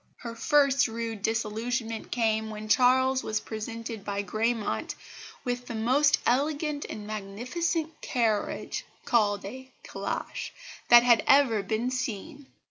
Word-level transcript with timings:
Her 0.17 0.33
first 0.33 0.87
rude 0.87 1.21
disillusionment 1.21 2.09
came 2.09 2.49
when 2.49 2.67
Charles 2.67 3.21
was 3.21 3.39
presented 3.39 4.03
by 4.03 4.23
Gramont 4.23 4.95
with 5.43 5.67
"the 5.67 5.75
most 5.75 6.17
elegant 6.25 6.85
and 6.89 7.05
magnificent 7.05 8.01
carriage 8.01 8.83
(called 9.05 9.45
a 9.45 9.69
'calash') 9.83 10.53
that 10.89 11.03
had 11.03 11.23
ever 11.27 11.61
been 11.61 11.91
seen." 11.91 12.47